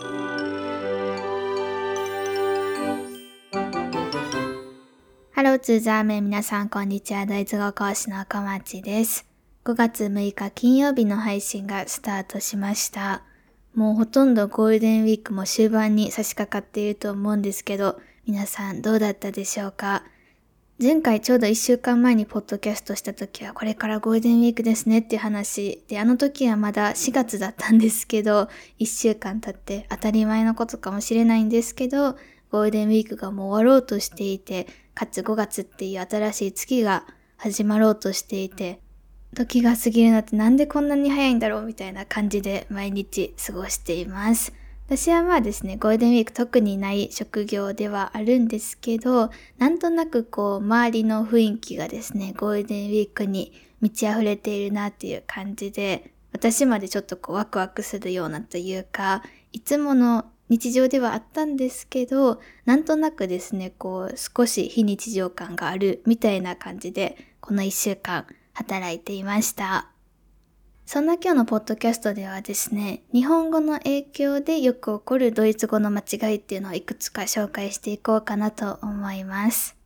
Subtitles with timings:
[0.00, 0.06] ハ
[5.42, 7.26] ローツーザーメン皆さんこんにちは。
[7.26, 9.26] ドイツ語講師の小町です。
[9.66, 13.24] 5月6日金曜日の配信がスタートしました。
[13.74, 20.04] もうほとんどゴールデンウィークも終盤に差し掛かっていると思うんですけど、皆さんどうだったでしょうか？
[20.82, 28.48] 前回ちょうど1週間前にポッドキャストした時はこれからゴールデンウィークですねっていう話で、あの時はまだ4月だったんですけど、
[28.78, 32.16] 1週間経って当たり前のことかもしれないんですけど、
[32.50, 37.04] ゴールデンウィークがもう終わろうとしていて、かつ5月っていう新しい月が
[37.36, 38.80] 始まろうとしていて、
[39.36, 44.54] 時が過ぎるのってなんでこんなに早いんだろうみたいな感じで毎日過ごしています。
[44.90, 59.22] 私はまあですね、ゴールデンウィーク特にない職業ではあるんですけど、なんとなくこう、周りの雰囲気がですね、ゴールデンウィークに満ち溢れているなっていう感じで、私までちょっとこうワクワクするようなというか、
[59.52, 69.99] いつもの日常ではあったんですけど、なんとなくですね、こう少し非日常感があるみたいな感じで、この一週間働いていました。
[70.92, 79.76] そんな今日のポッドキャストではですね、日本語の影響でよく起こるドイツ語の間違いっていうのをいくつか紹介していこうかなと思います。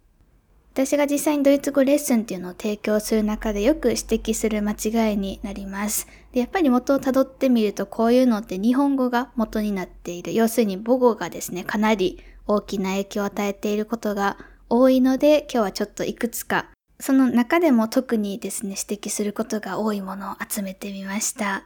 [0.73, 6.07] 私が実際にドイツ語レッスンっていうのを提供する中でよく指摘する間違いになります。
[6.33, 10.33] でやっぱり元をたどってみるとこういうのって日本語が元になっている。
[10.33, 14.39] 要するに母語がですね、かなり大きな影響を与えていることが
[14.71, 16.71] 多いので今日はちょっといくつか
[17.05, 21.65] その中でも特にですね、指摘することが多いものを集めてみました。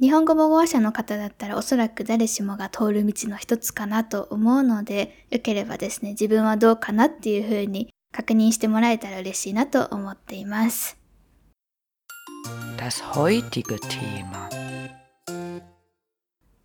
[0.00, 10.98] 日本語母語話者の方だったらおそらく誰しもが通る道の一つかなと思うので、よければですね、自分はどうかなっていうふうに確認してもらえたら嬉しいなと思っています。
[12.76, 14.48] Das heutige Thema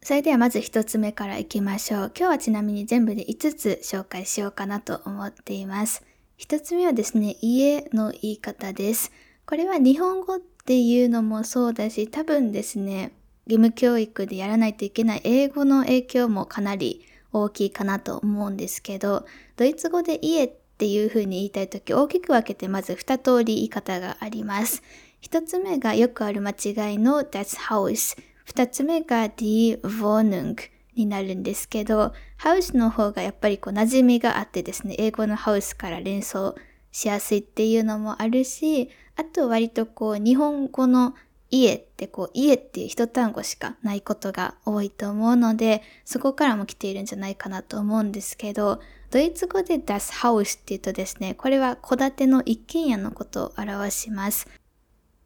[0.01, 2.11] それではまず一つ目からいきましょう。
[2.17, 6.03] 今日はちなみに全部で5つ紹介しようかなと思っています。
[6.41, 9.11] 一つ目はですね、家の言い方です。
[9.45, 13.13] これは日本語っていうのもそうだし、多分ですね、
[13.45, 24.81] 義務教育でやらないといけない英語の影響もかなり大きいかなと思うんですけど、ドイツ語で家っていう風に言いたいとき大きく分けてまず2通り言い方があります。
[25.21, 28.17] 1つ目がよくある間違いの Das Haus。
[28.47, 30.55] 2つ目が Die Wohnung
[30.95, 36.55] になるんですけど、ハウスの方がやっぱりこう馴染みがあってですね、英語のハウスから連想
[36.91, 41.15] しやすいっていうのもあるし、あと割とこう日本語の
[41.49, 48.81] 家ってこう家っていう一単語しかないことが多いと思うので、そこからも来ているんじゃないかなと思うんですけど、
[49.11, 54.47] ドイツ語で das Haus って言うとですね、これは戸建ての一軒家のことを表します。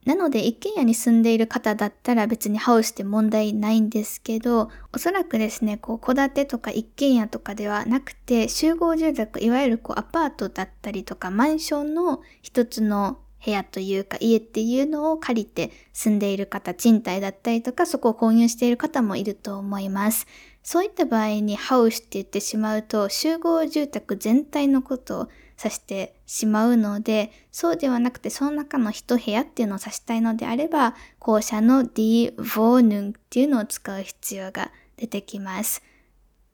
[0.05, 20.27] なので一軒家に住んでいる方だったら別にハウスって問題ないんですけど、おそらくですね、こう戸建てとか一軒家とかではなくて集合住宅、いわゆるこうアパートだったりとかマンションの一つの部屋というか家っていうのを借りて住んでいる方、賃貸だったりとかそこを購入している方もいると思います。
[20.63, 25.29] そういった場合にハウスって言ってしまうと集合住宅全体のことを
[25.63, 35.83] 指してしまうので、そうではなくてその中の一部屋っていうのを指したいのであれば、校舎の die Wohnung っていうのを使う必要が出てきます。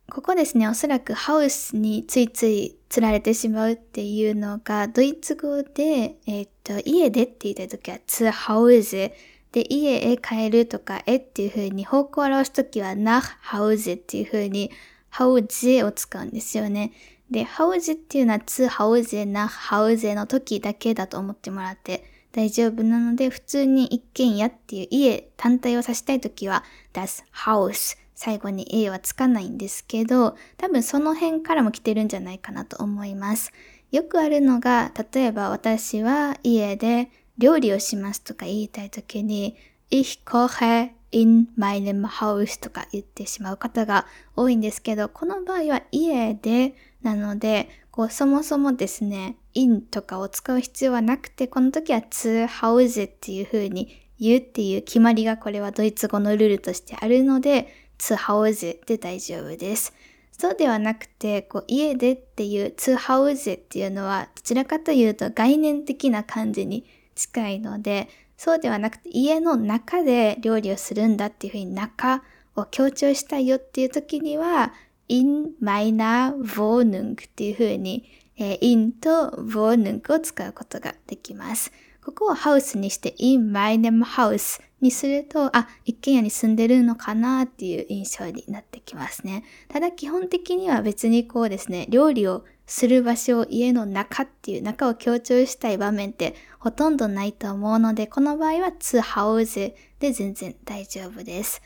[0.10, 9.12] ここですね、おそらくハウスについつい釣られてしまうっていうのが、ドイツ語で、えっ、と、家でって言いたいときは、ツハウズ。
[9.54, 14.70] で、家へ帰るとか、えっていう風に方向を表すときは、nach Hause っていう風に、
[15.10, 16.92] ハウゼを使うんですよね。
[17.32, 22.04] で、ハウゼっていうのは、ツハウゼ、nach Hause の時だけだと思ってもらって
[22.34, 33.54] 大丈夫なので、普通に一軒家っていう家単体を指したいときは、das Haus 最後に A はつかないんですけど、多分その辺からも来てるんじゃないかなと思います。
[33.92, 39.56] よくあるのが、例えば私は家で料理をしますとか言いたいときに、
[39.90, 44.06] Ich koche in meinem Haus とか言ってしまう方が
[44.36, 57.68] 多いんですけど、この場合は家でなので、こうそもそもですね、in とかを使う必要はなくて、この時は zu Hause っていう風に言うっていう決まりがこれはドイツ語のルールとしてあるので、
[57.98, 59.94] ツハウゼで大丈夫です。
[60.32, 72.24] そうではなくて、こう家でっていうツハウゼっていうのは、どちらかというと概念的な感じに近いので、そうではなくて家の中で料理をするんだっていうふうに中
[72.56, 74.74] を強調したいよっていう時には、
[75.12, 81.72] in meiner Wohnung っていうふうに、えー、in と Wohnung を使うことができます。
[82.04, 89.44] ここをハウスにして in my name house にすると、あ、一軒家に住んでるのかなっていう印象になってきますね。
[89.68, 101.62] ただ基本的には別にこうですね、料理をする場所を家の中っていう中を強調したい場面ってほとんどないと思うので、この場合は to house で全然大丈夫です。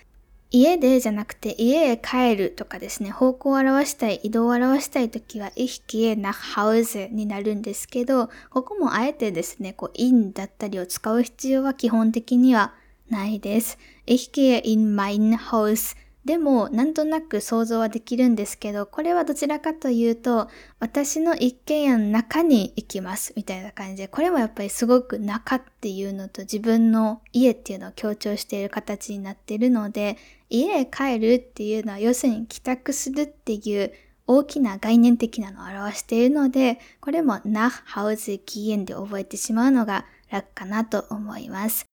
[0.57, 12.73] 家でじゃなくて家へ帰るとかですね、方向を表したい、移動を表したい時は ich gehe nach Hause になるんですけど、ここもあえてですね、こう in だったりを使う必要は基本的には
[13.09, 13.77] ないです。
[14.07, 20.49] Ich gehe in mein Haus でも、なんとなく想像はできるんですけど、これはどちらかというと、
[20.79, 30.17] 私の一軒家の中に行きます、みたいな感じで、これもやっぱりすごく中っていうのと自分の家っていうのを強調している形になっているので、
[30.49, 33.93] 家へ帰るっていうのは、要するに帰宅するっていう
[34.25, 41.85] 大きな概念的なのを表しているので、これも nach Hause gehen で覚えてしまうのが楽かなと思います。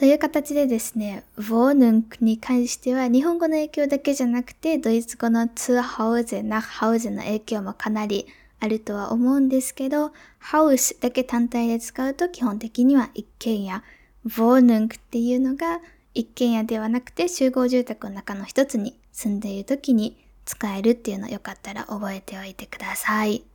[0.00, 8.26] という形でですね、wohnen に関しては日本語の影響だけじゃなくて、ドイツ語の zu Hause、nach Hause の影響もかなり
[8.60, 10.12] あるとは思うんですけど、
[10.42, 13.82] house だけ単体で使うと基本的には一軒家、
[14.26, 15.82] wohnen っていうのが
[16.14, 23.49] 一軒家ではなくて集合住宅の中の一つに住んでいる時に使えるっていうのをよかったら覚えておいてください。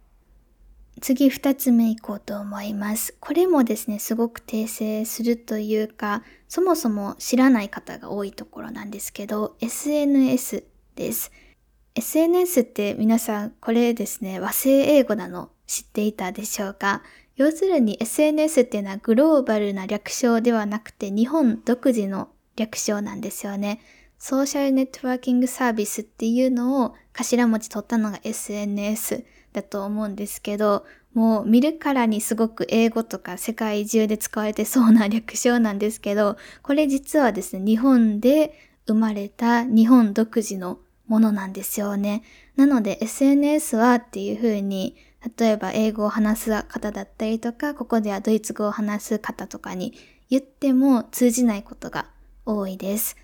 [1.02, 3.16] 次二つ目いこうと思います。
[3.20, 10.64] これもですね、すごく訂正するというか、そもそも知らない方が多いところなんですけど、SNS
[10.96, 11.32] です。
[11.96, 17.04] SNS って皆さんこれですね、和製英語なの知っていたでしょうか？
[17.36, 23.82] 要するに SNS っていうのはグローバルな略称ではなくて日本独自の略称なんですよね。
[24.18, 29.26] ソーシャルネットワーキングサービスっていうのを頭文字取ったのが SNS
[29.56, 38.54] だと思うんですけど、もう見るからにすごく英語とか世界中で使われてそうな略称なんですけど、これ実はですね、日本で
[38.86, 42.24] 生まれた日本独自のものなんですよね。
[42.56, 44.96] なので SNS はっていう風に、
[45.38, 49.94] 例えば英語を話す方だったりとか、ここではドイツ語を話す方とかに
[50.30, 52.08] 言っても通じないことが
[52.46, 53.16] 多いです。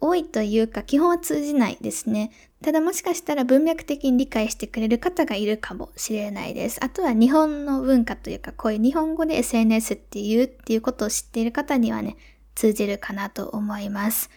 [0.00, 2.30] 多いというか基本は通じないですね。
[2.62, 6.82] ただもしかしたら文脈的に理解してくれる方がいるかもしれないです。
[6.82, 12.16] あとは日本の文化というかこういう日本語で SNS っていうっていうことを知っている方にはね、
[12.54, 14.30] 通じるかなと思います。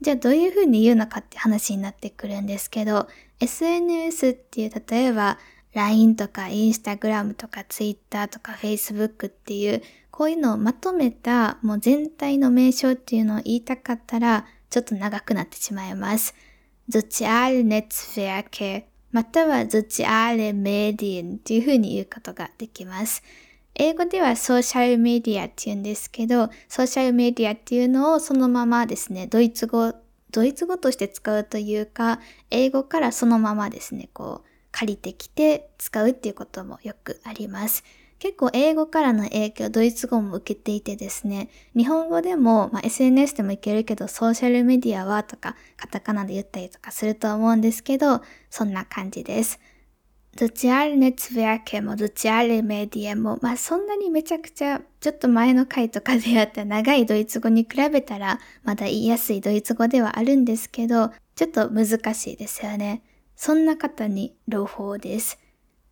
[0.00, 3.08] じゃあどういうふうに言うのかって話になってくるんですけど、
[3.40, 5.38] SNS っていう例えば
[5.74, 16.34] LINE とか Instagram とか Twitter とか Facebook っていうこういうのをまとめたもう全体の名称っていうのを言いたかったらちょっと長くなってしまいます。
[16.88, 23.22] soziale Netzwerke または soziale Medien っていうふうに言うことができます。
[23.74, 29.94] 英語ではソーシャルメディアって言うんですけど、ソーシャルメディアっていうのをそのままですね、ドイツ語、
[30.30, 32.20] ドイツ語として使うというか、
[32.50, 37.84] 英語からそのままですね、こう、借りてきて使うっていうこともよくあります。
[38.20, 48.20] 結構英語からの影響、ドイツ語も受けていてですね、日本語でも、まあ、SNS でもいけるけど、ソーシャルメディアはとか、カタカナで言ったりとかすると思うんですけど、
[48.50, 49.58] そんな感じです。
[50.38, 63.02] ソチアルネツベアケもソチアルメディアも、まあそんなにめちゃくちゃ、ちょっと前の回とかでやった長いドイツ語に比べたら、まだ言いやすいドイツ語ではあるんですけど、ちょっと難しいですよね。
[63.34, 65.38] そんな方に朗報です。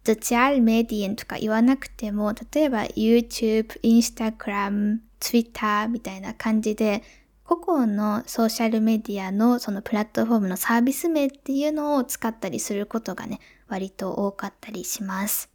[0.05, 7.02] ソチアルメディアとか言わなくても、例えば YouTube、Instagram、Twitter みたいな感じで、
[7.45, 15.50] 個々のソーシャルメディアのそのプラットフォームのサービス名っていうのを使ったりすることがね、割と多かったりします。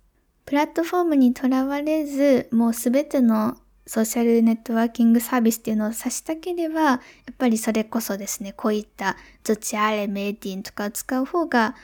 [0.45, 6.99] プラットフォームにとらわれず、もうすべてのソーシャルネットワーキングサービスっていうのを指したければ、やっ
[7.37, 11.75] ぱりそれこそですね、こういったゾチアレメディンとかを使う方が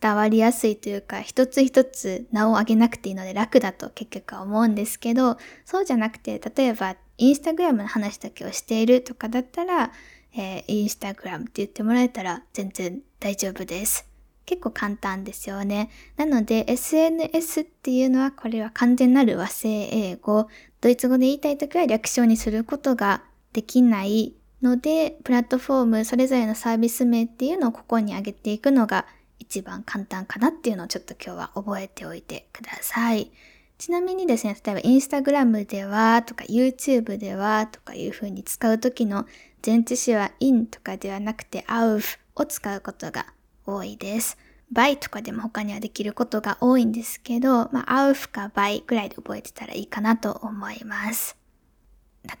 [0.00, 9.92] 伝わりやすいというか、一つ一つ名を挙げなくていいので楽だと結局は思うんですけど、そうじゃなくて、例えばインスタグラムの話だけをしているとかだったら、
[10.34, 14.06] えー、インスタグラムって言ってもらえたら全然大丈夫です。
[14.46, 15.90] 結構簡単ですよね。
[16.16, 20.48] なので SNS っていうのはこれは完全なる和製英語。
[20.80, 29.06] ドイツ語で言いたいときは略称にすることができないので、プラットフォームそれぞれのサービス名っていうのをここに上げていくのが
[29.48, 33.30] 一番簡単かなっていうのをちょっと今日は覚えておいてください。
[33.78, 39.26] ちなみにですね、例えばインスタグラムではとか YouTube ではとかいう風に使う時の
[39.64, 43.26] 前置詞は in とかではなくて auf を使うことが
[43.66, 44.38] 多いです。
[44.72, 51.36] by とかでも他にはできることが多いんですけど、まあ auf か by くらいで覚えてたらいいかなと思います。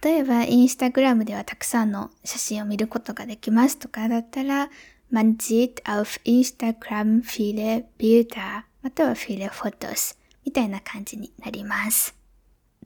[0.02, 4.68] 例えば、インスタグラムではたくさんの写真を見ることができますとかだったら、
[5.10, 12.14] man sieht auf Instagram viele Bilder または viele Fotos みたいな感じになります。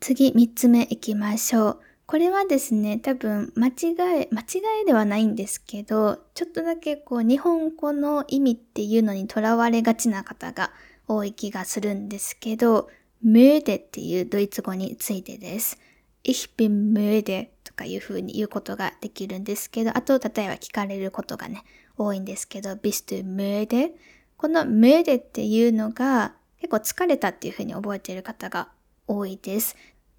[0.01, 1.81] 次、三つ目行きましょう。
[2.07, 10.73] これはですね、多分間違い、間違いではないんですけど、ちょっとだけこう日本語の意味っていうのにとらわれがちな方が
[11.07, 12.89] 多い気がするんですけど、
[13.25, 15.79] müde っていうドイツ語についてです。
[16.25, 21.63] ich bin müde とかいう風に言うことができるんですけど、あと例えば聞かれることがね、
[22.05, 23.93] 多いんですけど、bist du müde?
[24.37, 28.69] この müde っていうのが結構疲れたっていう風に覚えている方が
[29.07, 29.77] 多いです。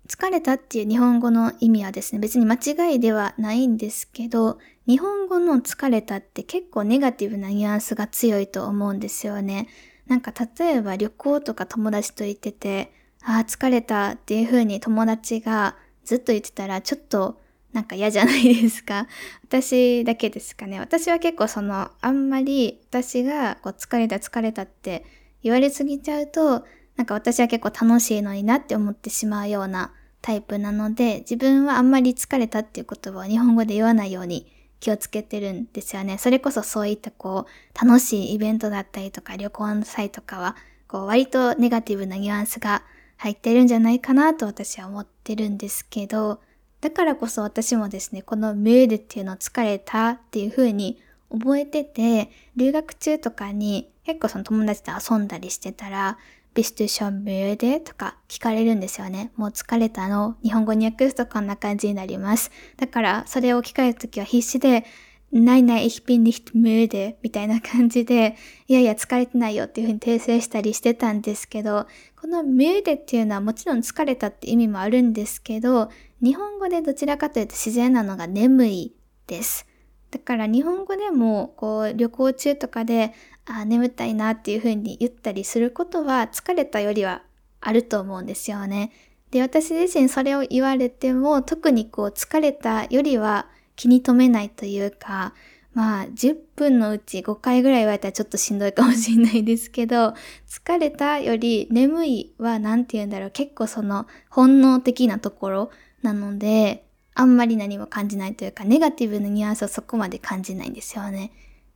[0.07, 9.67] 疲れたっていう日本語の意味はですね、別に間違いではないんですけど、日本語の疲れたって結構ネガティブなニュアンスが強いと思うんですよね。
[10.07, 17.40] なんか例えば旅行とか友達と行ってて、ああ、疲れたっていう風に友達がずっと言ってたらちょっと
[17.73, 19.07] なんか嫌じゃないですか。
[19.43, 20.79] 私だけですかね。
[20.79, 25.05] 私は結構その、あんまり私がこう疲れた疲れたって
[25.43, 26.65] 言われすぎちゃうと、
[26.97, 34.51] なんか私は結構楽しいのになって思ってしまうようなタイプなので、自分はあんまり疲れたっていう言葉を日本語で言わないように
[34.81, 36.17] 気をつけてるんですよね。
[36.17, 42.83] それこそそういったこう、楽しいイベントだったりとか旅行の際とかは、こう割とネガティブなニュアンスが
[43.15, 46.41] 入ってるんじゃないかなと私は思ってるんですけど、
[46.81, 50.99] だからこそ私もですね、このメールっていうのを疲れたっていう風に
[51.31, 56.17] 覚えてて、留学中とかに結構その友達と遊んだりしてたら、
[56.53, 59.31] ビストションメーでとか聞かれるんですよね。
[59.37, 62.51] もう疲れたの日本語に訳すとこんな感じになります。
[62.77, 64.83] だからそれを聞かれるときは必死で、
[65.31, 68.35] ないない、ich bin nicht müde みたいな感じで、
[68.67, 71.87] いやいや疲れてないよっていうふうに訂正したりしてたんですけど、
[72.19, 75.89] この müde っていうのはもちろん疲れたって意味もあるんですけど、
[76.21, 78.93] 日本語でどちらかというと自然なのが眠い
[79.27, 79.65] です。
[80.11, 83.13] だから日本語でもこう旅行中とかで
[83.45, 87.23] あ眠たいなっていう風に言ったりすることは疲れたよりは
[87.61, 88.91] あると思うんですよね。
[89.31, 93.47] で、私自身それを言われても特にこう疲れたよりは
[93.81, 95.33] 気に留めないというか、
[95.73, 100.13] まあ10分のうち5回ぐらい言われたらちょっとしんどいかもしれないですけど、
[100.47, 105.71] 疲れたより眠いは何て言うんだろう結構その本能的なところ
[106.03, 106.85] なので、
[107.15, 111.31] あんまり何も感じないというか、ネガティブなニュアンスをそこまで感じないんですよね。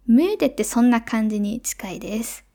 [0.06, 2.46] ムーデってそんな感じに近いです。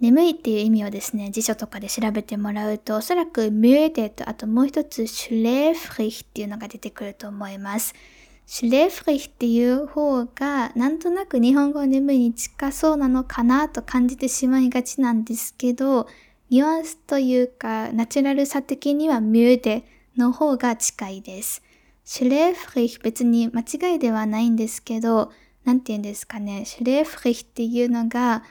[0.00, 7.94] 眠いっていう意味をですね、辞書とかで調べてもらうと、おそらくムーデとあともう一つシュレーフリヒっていうのが出てくると思います。
[8.54, 16.06] シュレーフリヒっていう方が、なんとなく日本語眠いに近そうなのかなと感じてしまいがちなんですけど、
[16.50, 19.84] ニュアンスというか、ナチュラルさ的にはミューデ
[20.18, 21.62] の方が近いです。
[22.04, 25.32] シュレーフリヒ別に間違いではないんですけど、
[25.64, 28.42] なんて言うんですかね、シュレーフリヒっていうのが、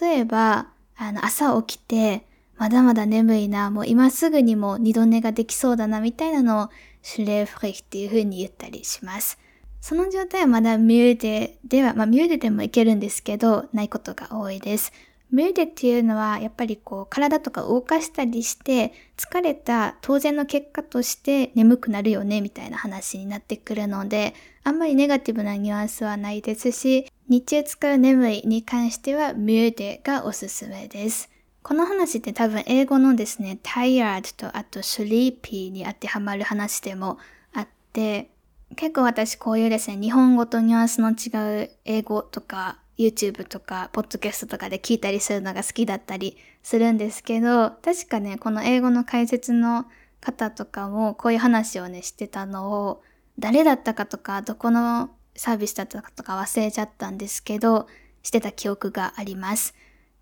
[0.00, 6.70] 例えば、あの、朝起きて、まだまだ眠いな、もう今すぐにも二度寝ができそうだな、みたいなのを、
[7.02, 9.43] シュレーフリヒっていう風に言ったりします。
[9.84, 14.94] その状態はまだミューデでは、まあミューデでもいけるんですけど、ないことが多いです。
[15.30, 31.28] ムーデっていうのはやっぱりこう体とか動かしたりして疲れた当然の結果として眠くなるよねみたいな話になってくるのであんまりネガティブなニュアンスはないですし日中使う眠いに関してはムーデがおすすめです。
[31.62, 37.18] この話って多分英語のですね tired とあと sleepy に当てはまる話でも
[37.52, 38.30] あって
[38.76, 49.86] 結構私こういうですね日本語とニュアンスの違う英語とか YouTube とか、ポッドキャストとかで聞いたりするのが好きだったりするんですけど、確かね、この英語の解説の
[50.20, 53.02] 方とかもこういう話をね、してたのを、
[53.38, 57.88] 誰だったかとか、どこのサービスだったかとか忘れちゃったんですけど、
[58.22, 59.74] してた記憶があります。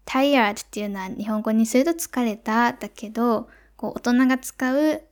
[0.06, 5.02] tired っていうのは日本語にすると疲れただけど、こう大人が使う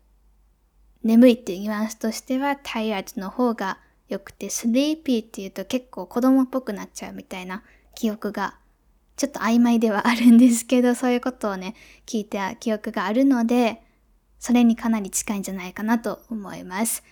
[1.03, 3.79] 眠いっていうニュアンスとしては tired の方が
[4.09, 7.63] よくて、スリーピーって言うと結構子供っぽくなっちゃうみたいな
[7.95, 8.57] 記憶が、
[9.17, 11.75] ちょっと曖昧ではあるんですけど、そういうことをね、
[12.07, 13.83] 聞いた記憶があるので、
[14.39, 17.05] それにかなり近いんじゃないかなと思います。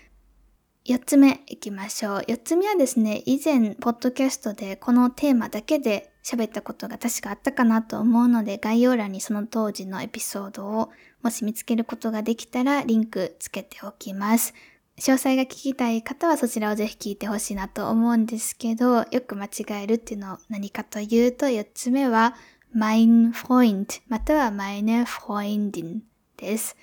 [0.84, 2.24] 四つ目いきましょう。
[2.26, 10.90] 四つ目はですね、以前、ポッドキャストでこのテーマだけで喋ったことが確かあったかなと思うので、概要欄にその当時のエピソードを
[11.22, 14.54] もし見つけることができたらリンクつけておきます。
[14.98, 19.50] 詳細が聞きたい方はそちらをぜひ聞いてほしいなと思うんですけど、よく間違
[19.82, 22.34] えるっていうのは何かというと、4つ目は
[22.76, 26.00] mein Freund または meine Freundin
[26.36, 26.76] です。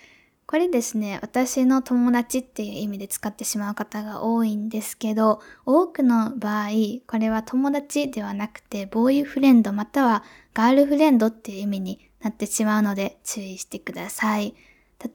[0.48, 6.70] これですね、私の友達っていう意味で使ってしまう方が多いんですけど、多くの場合、
[7.08, 10.24] これは友達ではなくて、ボーイフレンドまたは
[10.54, 14.56] ガールフレンドっていう意味になってしまうので注意してください。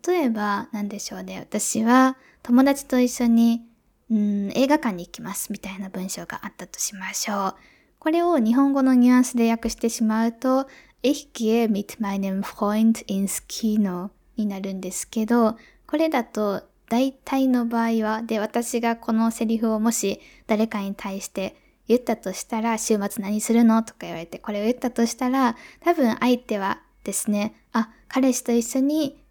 [0.07, 1.40] 例えば、何でしょうね。
[1.40, 3.62] 私は友達と一緒に、
[4.11, 7.55] うん、映画館に行きますみたいな文章があったとしましょう。
[7.99, 10.69] これを日本語のニュアンスで訳してしまうと、
[11.02, 15.57] Ich gehe mit meinem Freund ins Kino になるんですけど、
[15.88, 21.57] これだと大体の場合は、で、私がこのセリフをもし誰かに対して
[21.88, 23.83] 言ったとしたら、週末何するの？
[23.83, 29.23] とか言われて、これを言ったとしたら、多分相手はですね、あ、彼氏と一緒に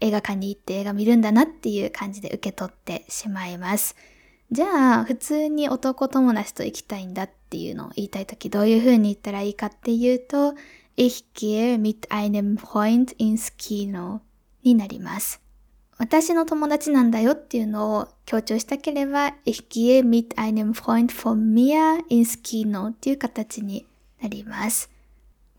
[0.00, 3.96] 映画館に行って映画見るんだなっていう感じで受け取ってしまいます。
[4.50, 10.54] じゃあ、普通に男友達と行きたいんだっていうのを言いたいときどういう風に言ったらいいかっていうと、
[10.96, 14.20] Ich gehe mit einem Freund ins Kino
[14.62, 15.40] になります。
[15.98, 23.86] 私の友達なんだよっていうのを強調したければ、ich gehe mit einem Freund von mir ins Kino っていう形に
[24.20, 24.90] なります。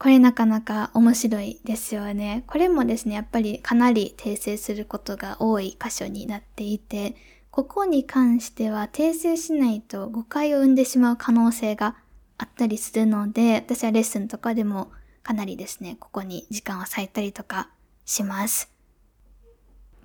[0.01, 2.43] これなかなか面白いですよね。
[2.47, 7.15] これもですね、やっぱりかなり訂正することが多い箇所になっていて、
[7.51, 11.97] ここに関しては訂正しないと誤解を生んでしまう可能性が
[12.39, 14.91] あったりするので、私はレッスンとかでも
[15.21, 17.69] かなりですね、ここに時間を割いたりとか
[18.03, 18.71] します。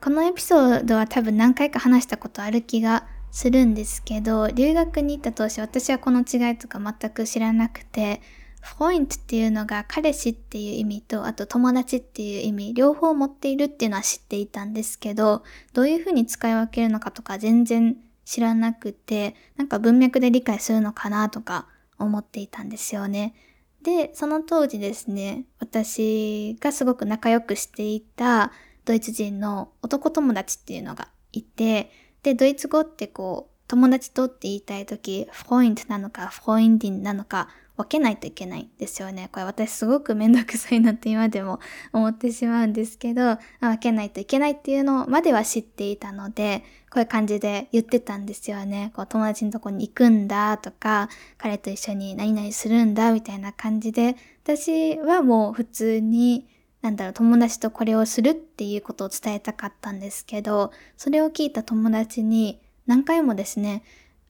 [0.03, 8.21] このエピソードは多分何回か話したことある気がするんですけど、留学に行った当初私はこの違いとか全く知らなくて、
[8.63, 23.35] フォイントっていうのが彼氏っていう意味と、あと友達っていう意味、両方持っているっていうのは知っていたんですけど、どういうふうに使い分けるのかとか全然知らなくて、なんか文脈で理解するのかなとか思っていたんですよね。
[23.83, 28.51] で、その当時ですね、私がすごく仲良くしていた
[28.85, 31.93] ドイツ人の男友達っていうのがいて、
[32.25, 39.29] で、ドイツ語ってこう、友達とって言いたいとき、フォイントなのか、フォインディンなのか、分けないといけないんですよね。
[39.33, 41.61] これ私すごくめんどくさいなって今でも
[41.93, 48.93] 思ってしまうんですけど、分けないといけないっていうのまでは知っていたので、こういう感じで言ってたんですよね。
[48.95, 56.49] こう友達のとこに行くんだとか、彼と一緒に何々するんだみたいな感じで、私はもう普通に
[56.83, 63.83] なんだろう、友達とこれをするっていうことを伝えたかったんですけど、それを聞いた友達に何回もですね、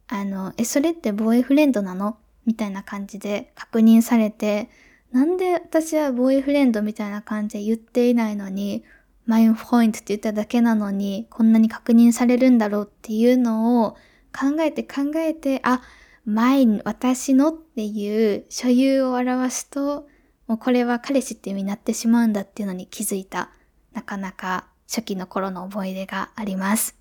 [0.08, 2.16] あの、え、それってボーイフレンドなの？
[2.46, 4.70] みたいな感じで確認されて、
[5.12, 8.84] なんで私はボーイフレンドみたいな感じで言っていないのに、
[9.26, 13.92] マインポイントって言っただけなのに、こんなに確認されるんだろうっていうのを
[14.32, 15.82] 考えて考えて、あ、
[16.24, 20.08] マイン、私のっていう所有を表すと、
[20.46, 23.50] もうこれは彼氏って意味になってしまうんだっていうのに気づいた、
[23.92, 26.96] なかなか初期の頃の思い出があります。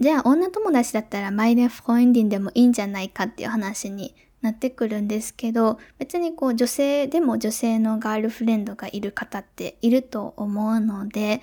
[0.00, 4.14] じゃあ女友達だったらマイネフコインディンでもいいんじゃないかっていう話に
[4.46, 11.40] なってくるんですけど、別にこう女性でも女性のガールフレンドがいる方っていると思うので、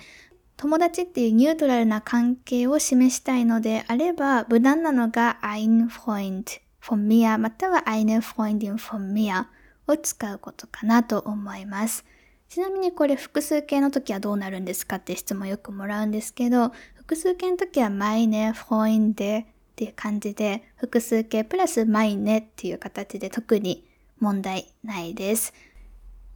[0.56, 6.44] 友達っていうニュートラルな関係を示したいのであれば、無難なのが ein Freund
[6.82, 9.46] von mir または eine Freundin von mir
[9.86, 12.04] を使うことかなと思います。
[12.48, 23.84] ちなみにこれ複数形の時はどうなるんですかって質問よくもらうんですけど、複数形の時は meine Freunde っていう感じで、複数形プラスマイネっていう形で特に
[24.20, 25.52] 問題ないです。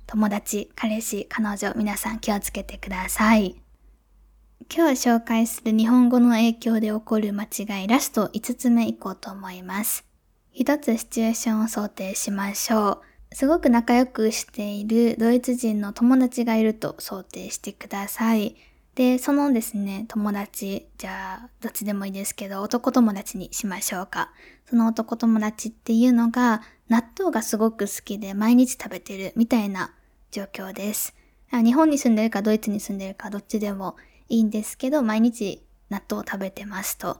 [0.09, 3.55] 友達、彼氏、彼女、皆さん気をつけてください。
[4.75, 10.05] 今日紹介する日本語の影響で起こる間違いラスト5つ目いこうと思います。
[10.51, 13.35] 一つシチュエーションを想定しましょう。
[13.37, 18.57] すごく仲良くしているドイツ人の友達がいると想定してください。
[18.99, 24.33] で、そのですね、友達、じゃあ、どっちでもいいですけど、男友達にしましょうか。
[24.69, 29.95] その男友達っていうのが、納豆がすごく好きで毎日食べてるみたいな
[30.33, 31.15] 状況です。
[31.53, 33.95] 日本に住んでるかドイツに住んでるかどっちでも
[34.29, 37.19] いいんですけど、毎日納豆を食べてますと。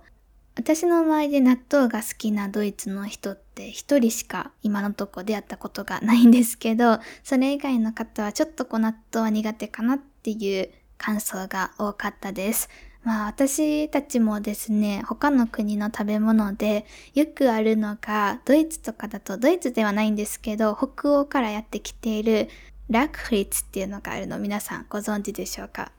[0.57, 12.69] 私の周りで納豆が好きなドイツの人って一人しか今のとこ出会ったことがないんですけど、それ以外の方はちょっとこう納豆は苦手かなっていう感想が多かったです。
[13.05, 16.85] まあ私たちもですね、他の国の食べ物で
[17.15, 22.49] よくあるのが、ドイツとかだと、ドイツではないんですけど、北欧からやってきている
[22.91, 25.93] ラクフリッツっていうのがあるの皆さんご存知でしょうか？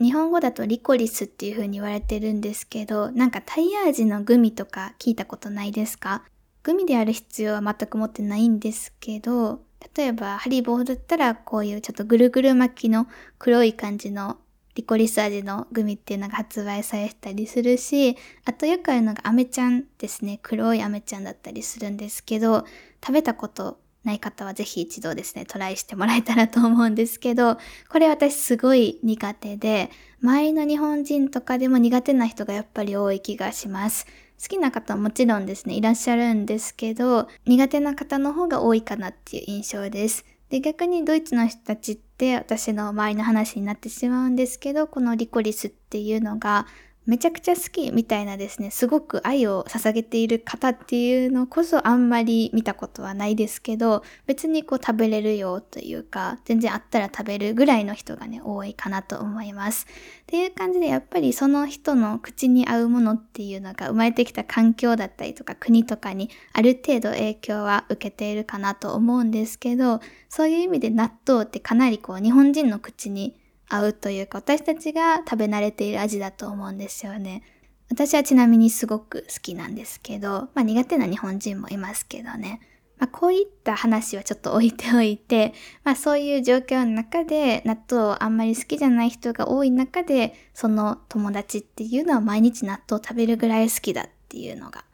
[0.00, 6.22] 日本語だとリコリスっていう風に言われてるんですけど、なんかタイヤ味のグミとか聞いたことないですか？
[6.62, 9.60] グミである必要は全く持ってないんですけど、
[9.96, 13.06] 例えばハリボーだったらこういうちょっとぐるぐる巻きの
[13.38, 14.38] 黒い感じの
[14.74, 20.40] リコリス味のグミっていうのが発売されたりするし、あとよくあるのがアメちゃんですね。
[20.42, 22.64] 黒いアメちゃんだったりするんですけど、
[23.04, 27.56] 食べたことない方はぜひ一度ですね、トライしてもらえたらと思うんですけど、
[27.88, 29.90] これ私すごい苦手で、
[30.22, 34.06] 周りの日本人とかでも苦手な人がやっぱり多い気がします。
[34.40, 40.24] 好きな方はもちろんですね、いらっしゃるんですけど、苦手な方の方が多いかなっていう印象です。
[40.50, 46.66] で、逆にドイツの人たちって私の周りの話になってしまうんですけど、このリコリスっていうのが
[47.06, 59.86] めちゃくちゃ好きみたいなですね、すごく愛を捧げている方っていうのこそあんまり見たことはないですけど、別にこう食べれるよというか、全然あったら食べるぐらいの人がね、多いかなと思います。
[60.22, 73.38] っていう感じでやっぱりその人の口に合うものっていうのが生まれてきた環境だったりとか国とかにある程度影響は受けているかなと思うんですけど、そういう意味で納豆ってかなりこう日本人の口に
[73.74, 77.42] 合うというか、私たちが食べ慣れている味だと思うんですよね。
[77.90, 82.60] 私はちなみにすごく好きなんですけど、まあ苦手な日本人もいますけどね。
[82.98, 85.52] まあこういった話はちょっと置いておいて、
[85.84, 94.84] まあそういう状況の中で納豆をあんまり好きじゃない人が多い中で、その友達っていうのは毎日納豆を食べるぐらい好きだっていうのが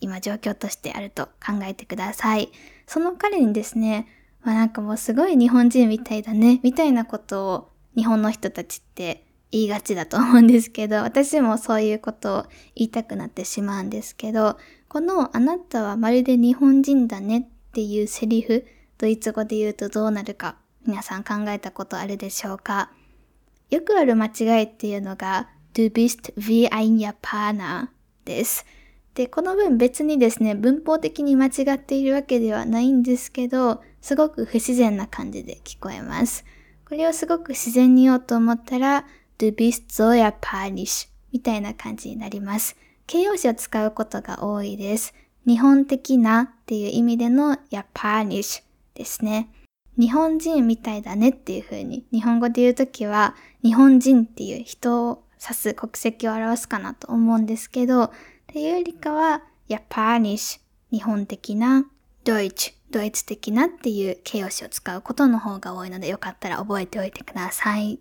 [0.00, 2.50] 今状況としてあると考えてください。
[2.86, 4.06] その彼にですね、
[4.42, 12.42] まあなんかもうすごい日本人みたいだね、みたいなことを日本の人たちって言いがちだと思うんですけど、私もそういうことを
[12.74, 18.66] 言いたくなってしまうんですけど、このあなたはまるで日本人だねっていうセリフ、
[18.98, 20.56] ドイツ語で言うとどうなるか、
[20.86, 22.90] 皆さん考えたことあるでしょうか？
[23.70, 27.88] よくある間違いっていうのが、Du bist wie ein Japaner
[28.24, 28.64] です。
[29.14, 36.44] で、この文別にですね、文法的に間違っているわけではないんですけど、すごく不自然な感じで聞こえます。
[36.88, 39.04] これをすごく自然に言おうと思ったら、
[39.38, 42.76] du bist so japanisch みたいな感じになります。
[43.08, 45.12] 形容詞を使うことが多いです。
[45.46, 48.62] 日本的なっていう意味での japanisch
[48.94, 49.48] ですね。
[49.98, 58.10] 日本人みたいだねっていう風に日本語で言うときは日本人っていう人を指す国籍を表すかなと思うんですけど、っ
[58.46, 60.60] ていうよりかは japanisch
[60.92, 61.84] 日本的な
[62.26, 68.00] ドイツドイツ的なっていう形容詞を使うことの方が多いのでよかったら覚えておいてください。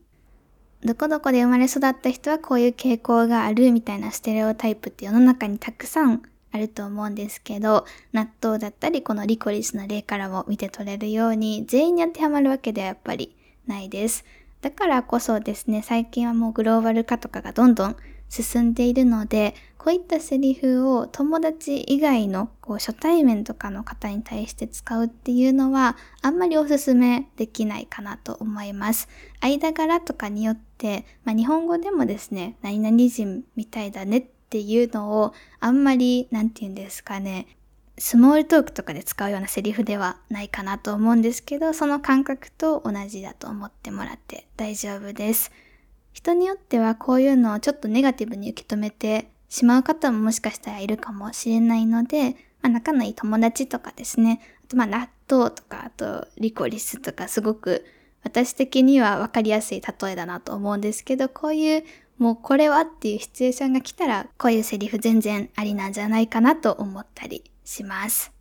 [0.84, 13.36] どこどこで生まれ育った人はこういう傾向があるみたいなステレオタイプって世の中にたくさんあると思うんですけど、納豆だったりこのリコリスの例からも見て取れるように全員に当てはまるわけではやっぱり
[13.68, 14.26] ないです。
[14.62, 17.96] だからこそですね、最近はもうグローバル化とかがどんどん
[18.30, 19.54] 進んでいるので、
[19.86, 29.08] こういったセリフを友達以外のこう初対面とかの方に対して使うっていうのはあんまりおすすめできないかなと思います。
[29.41, 37.45] 間柄とかによって、まあ、日本語でもですね、何々人みたいだねっていうのをあんまり、なんて言うんですかね、
[38.00, 45.52] スモールトークとかで使うようなセリフではないかなと思うんですけど、その感覚と同じだと思ってもらって大丈夫です。
[46.12, 57.86] 人によってはこういうのをちょっとネガティブに受け止めてしまう方ももしかしたらいるかもしれないので、まあ、仲のいい友達とかですね、あとまあ納豆とか、あとリコリスとかすごく
[58.22, 61.84] 私的には分かりやすい例えだなと思うんですけど、こういう
[62.18, 68.34] もうこれはっていうシチュエーションが来たら、こういうセリフ全然ありなんじゃないかなと思ったりします。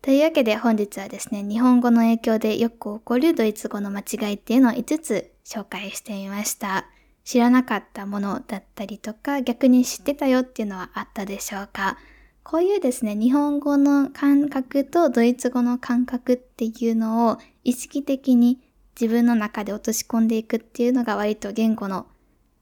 [0.00, 6.86] というわけで本日はですね、日本語の影響でよく起こるドイツ語の間違いっていうのを5つ紹介してみました。
[7.24, 11.98] 知らなかったものだったりとか、逆に知ってたよっていうのはあったでしょうか？
[12.42, 18.58] こういうですね、日本語の感覚とドイツ語の感覚っていうのを意識的に
[19.00, 22.06] 自分の中で落とし込んでいくっていうのが割と言語の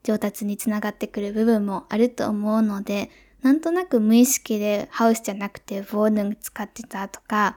[0.02, 7.56] 上達につながってくる部分もあると思うので、なんとなく無意識でハウスじゃなくてボーヌン使ってたとか、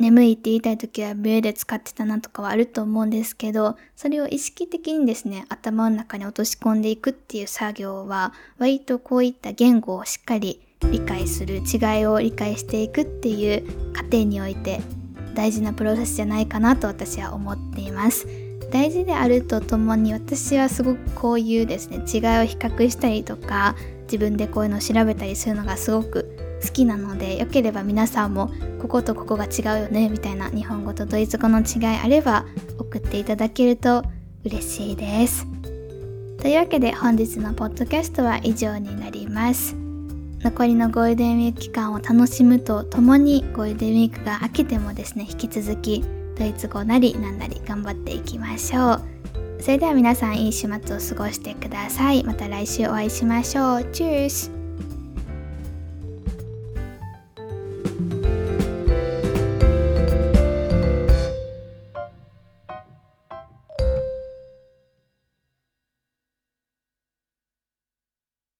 [0.00, 14.80] 眠いって言いたい時はーで使ってたなとかはあると思うんですけど、それを意識的にですね、頭の中に落とし込んでいくっていう作業は、割とこういった言語をしっかり理解する、違いを理解していくっていう過程において
[15.34, 18.26] 大事なプロセスじゃないかなと私は思っています。
[18.72, 26.29] 大事であるとともに私はすごくこういうですね、違いを比較したりとか、自分でこういうのを調べたりするのがすごく
[26.62, 32.44] 好きなのでよければ皆さんもこことここが違うよねみたいな日本語とドイツ語の違いあれば
[32.78, 34.04] 送っていただけると
[34.44, 35.46] 嬉しいです。
[36.38, 39.76] というわけで本日のポッドキャストは以上になります。
[40.42, 46.02] 残りのゴールデンウィーク期間を楽しむとともにゴールデンウィークが明けてもですね引き続き
[46.38, 49.20] ドイツ語なりなんなり頑張っていきましょう。
[49.60, 54.59] それでは皆さんいい週末を過ごしてくださいまた来週お会いしましょうチュース